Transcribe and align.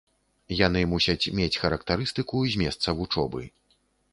Яны 0.67 0.81
мусяць 0.93 1.31
мець 1.39 1.59
характарыстыку 1.65 2.37
з 2.55 2.63
месца 2.63 2.87
вучобы. 3.03 3.41